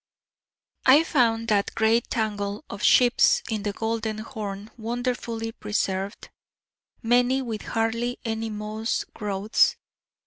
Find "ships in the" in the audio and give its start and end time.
2.81-3.71